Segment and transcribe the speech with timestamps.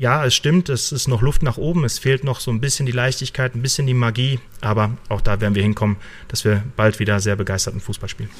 [0.00, 2.86] Ja, es stimmt, es ist noch Luft nach oben, es fehlt noch so ein bisschen
[2.86, 7.00] die Leichtigkeit, ein bisschen die Magie, aber auch da werden wir hinkommen, dass wir bald
[7.00, 8.30] wieder sehr begeisterten Fußball spielen.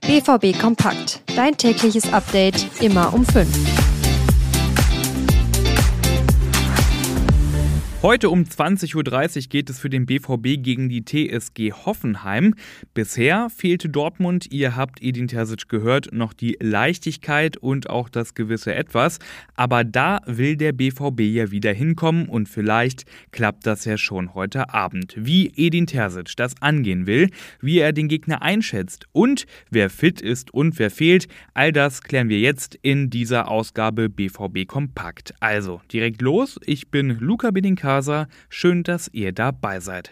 [0.00, 1.20] BVB Kompakt.
[1.36, 3.83] Dein tägliches Update immer um 5.
[8.04, 12.54] Heute um 20.30 Uhr geht es für den BVB gegen die TSG Hoffenheim.
[12.92, 18.74] Bisher fehlte Dortmund, ihr habt Edin Terzic gehört, noch die Leichtigkeit und auch das gewisse
[18.74, 19.20] Etwas.
[19.54, 24.74] Aber da will der BVB ja wieder hinkommen und vielleicht klappt das ja schon heute
[24.74, 25.14] Abend.
[25.16, 27.30] Wie Edin Terzic das angehen will,
[27.62, 32.28] wie er den Gegner einschätzt und wer fit ist und wer fehlt, all das klären
[32.28, 35.32] wir jetzt in dieser Ausgabe BVB Kompakt.
[35.40, 38.26] Also direkt los, ich bin Luca Bedinkar Casa.
[38.48, 40.10] Schön, dass ihr dabei seid.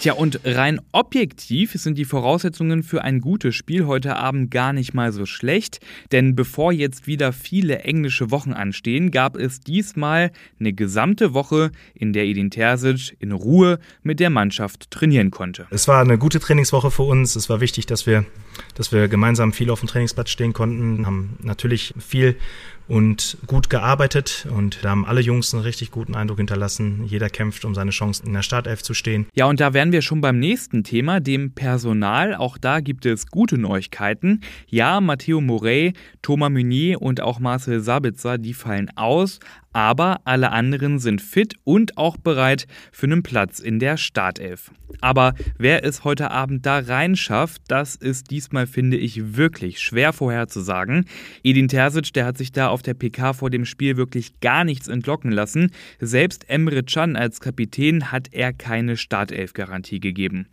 [0.00, 4.94] Tja, und rein objektiv sind die Voraussetzungen für ein gutes Spiel heute Abend gar nicht
[4.94, 5.80] mal so schlecht,
[6.12, 12.14] denn bevor jetzt wieder viele englische Wochen anstehen, gab es diesmal eine gesamte Woche, in
[12.14, 15.66] der Edin Terzic in Ruhe mit der Mannschaft trainieren konnte.
[15.70, 17.36] Es war eine gute Trainingswoche für uns.
[17.36, 18.24] Es war wichtig, dass wir,
[18.74, 22.36] dass wir gemeinsam viel auf dem Trainingsplatz stehen konnten, haben natürlich viel
[22.88, 27.04] und gut gearbeitet und da haben alle Jungs einen richtig guten Eindruck hinterlassen.
[27.06, 29.26] Jeder kämpft, um seine Chancen in der Startelf zu stehen.
[29.34, 32.34] Ja, und da wären wir schon beim nächsten Thema, dem Personal.
[32.34, 34.40] Auch da gibt es gute Neuigkeiten.
[34.68, 39.38] Ja, Matteo Morey, Thomas Meunier und auch Marcel Sabitzer, die fallen aus,
[39.72, 44.70] aber alle anderen sind fit und auch bereit für einen Platz in der Startelf.
[45.00, 51.06] Aber wer es heute Abend da reinschafft, das ist diesmal, finde ich, wirklich schwer vorherzusagen.
[51.42, 54.88] Edin Terzic, der hat sich da auf der PK vor dem Spiel wirklich gar nichts
[54.88, 55.70] entlocken lassen.
[56.00, 60.46] Selbst Emre Can als Kapitän hat er keine Startelf-Garantie gegeben.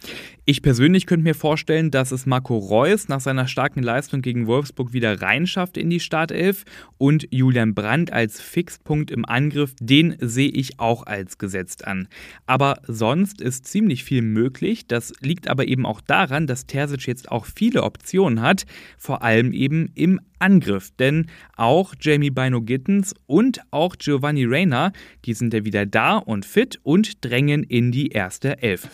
[0.45, 4.93] Ich persönlich könnte mir vorstellen, dass es Marco Reus nach seiner starken Leistung gegen Wolfsburg
[4.93, 6.63] wieder reinschafft in die Startelf
[6.97, 12.07] und Julian Brandt als Fixpunkt Punkt im Angriff, den sehe ich auch als gesetzt an.
[12.45, 14.87] Aber sonst ist ziemlich viel möglich.
[14.87, 18.65] Das liegt aber eben auch daran, dass Terzic jetzt auch viele Optionen hat,
[18.97, 20.91] vor allem eben im Angriff.
[20.97, 24.91] Denn auch Jamie Bino Gittens und auch Giovanni Reyna,
[25.25, 28.87] die sind ja wieder da und fit und drängen in die erste Elf.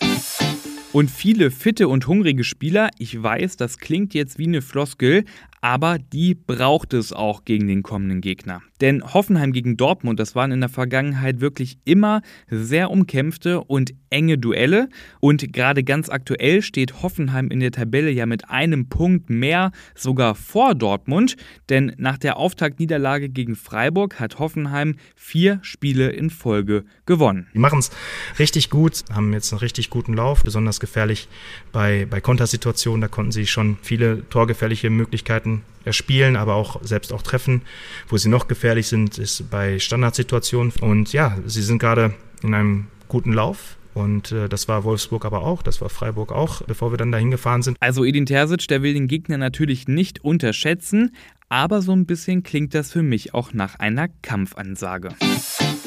[0.95, 5.25] Und viele fitte und hungrige Spieler, ich weiß, das klingt jetzt wie eine Floskel,
[5.65, 8.61] aber die braucht es auch gegen den kommenden Gegner.
[8.81, 12.21] Denn Hoffenheim gegen Dortmund, das waren in der Vergangenheit wirklich immer
[12.51, 14.89] sehr umkämpfte und enge Duelle.
[15.21, 20.35] Und gerade ganz aktuell steht Hoffenheim in der Tabelle ja mit einem Punkt mehr sogar
[20.35, 21.35] vor Dortmund.
[21.69, 27.47] Denn nach der Auftaktniederlage gegen Freiburg hat Hoffenheim vier Spiele in Folge gewonnen.
[27.55, 27.89] Die machen es
[28.37, 31.27] richtig gut, haben jetzt einen richtig guten Lauf, besonders gefährlich
[31.71, 33.01] bei, bei Kontersituationen.
[33.01, 37.61] Da konnten sie schon viele torgefährliche Möglichkeiten erspielen, aber auch selbst auch treffen.
[38.07, 40.73] Wo sie noch gefährlich sind, ist bei Standardsituationen.
[40.81, 43.77] Und ja, sie sind gerade in einem guten Lauf.
[43.93, 47.31] Und äh, das war Wolfsburg aber auch, das war Freiburg auch, bevor wir dann dahin
[47.31, 47.77] gefahren sind.
[47.79, 51.15] Also Edin Terzic, der will den Gegner natürlich nicht unterschätzen,
[51.47, 55.15] aber so ein bisschen klingt das für mich auch nach einer Kampfansage.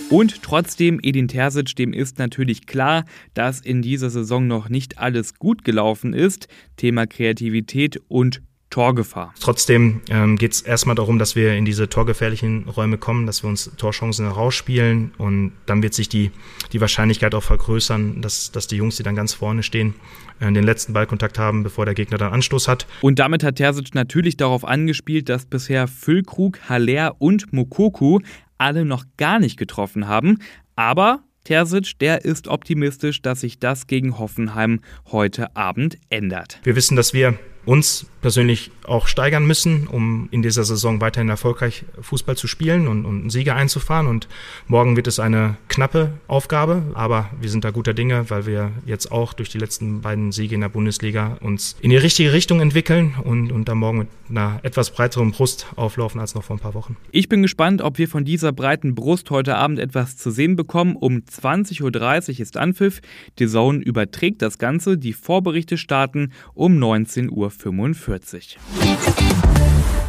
[0.09, 3.05] Und trotzdem, Edin Terzic, dem ist natürlich klar,
[3.35, 6.49] dass in dieser Saison noch nicht alles gut gelaufen ist.
[6.79, 8.41] Thema Kreativität und
[8.71, 9.33] Torgefahr.
[9.41, 13.49] Trotzdem ähm, geht es erstmal darum, dass wir in diese torgefährlichen Räume kommen, dass wir
[13.49, 16.31] uns Torchancen herausspielen und dann wird sich die,
[16.73, 19.95] die Wahrscheinlichkeit auch vergrößern, dass, dass die Jungs, die dann ganz vorne stehen,
[20.41, 22.87] äh, den letzten Ballkontakt haben, bevor der Gegner dann Anstoß hat.
[23.01, 28.21] Und damit hat Terzic natürlich darauf angespielt, dass bisher Füllkrug, Haller und Mokoku
[28.59, 30.39] alle noch gar nicht getroffen haben.
[30.77, 34.81] Aber Terzic, der ist optimistisch, dass sich das gegen Hoffenheim
[35.11, 36.61] heute Abend ändert.
[36.63, 41.85] Wir wissen, dass wir uns persönlich auch steigern müssen, um in dieser Saison weiterhin erfolgreich
[42.01, 44.07] Fußball zu spielen und, und Siege einzufahren.
[44.07, 44.29] Und
[44.67, 49.13] morgen wird es eine knappe Aufgabe, aber wir sind da guter Dinge, weil wir jetzt
[49.13, 53.15] auch durch die letzten beiden Siege in der Bundesliga uns in die richtige Richtung entwickeln
[53.23, 56.75] und, und dann morgen mit einer etwas breiteren Brust auflaufen als noch vor ein paar
[56.75, 56.97] Wochen.
[57.11, 60.97] Ich bin gespannt, ob wir von dieser breiten Brust heute Abend etwas zu sehen bekommen.
[60.97, 63.01] Um 20.30 Uhr ist Anpfiff.
[63.39, 64.99] Die Zone überträgt das Ganze.
[64.99, 67.51] Die Vorberichte starten um 19.45 Uhr.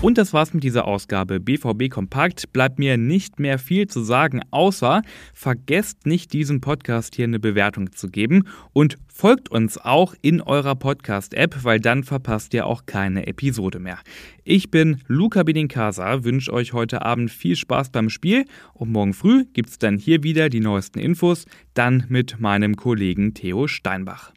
[0.01, 2.53] Und das war's mit dieser Ausgabe BVB Kompakt.
[2.53, 5.01] Bleibt mir nicht mehr viel zu sagen, außer
[5.33, 10.75] vergesst nicht, diesem Podcast hier eine Bewertung zu geben und folgt uns auch in eurer
[10.75, 13.99] Podcast-App, weil dann verpasst ihr auch keine Episode mehr.
[14.45, 19.43] Ich bin Luca Benincasa, wünsche euch heute Abend viel Spaß beim Spiel und morgen früh
[19.51, 24.31] gibt's dann hier wieder die neuesten Infos, dann mit meinem Kollegen Theo Steinbach.